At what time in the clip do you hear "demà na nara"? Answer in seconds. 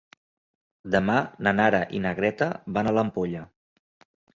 0.95-1.85